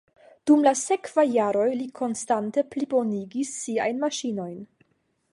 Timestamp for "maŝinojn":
4.05-4.57